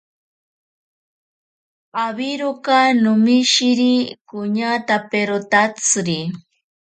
[2.05, 3.89] Awiroka nomishiri
[4.29, 6.19] koñatakoperotatsiri.